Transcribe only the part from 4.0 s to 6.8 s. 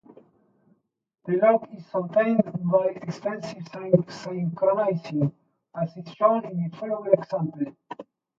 synchronizing, as is shown in the